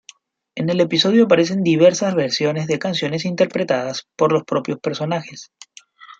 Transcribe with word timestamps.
En 0.55 0.71
el 0.71 0.81
episodio 0.81 1.25
aparecen 1.25 1.61
diversas 1.61 2.15
versiones 2.15 2.65
de 2.65 2.79
canciones 2.79 3.23
interpretadas 3.23 4.07
por 4.15 4.31
los 4.33 4.43
propios 4.45 4.79
personajes. 4.79 5.51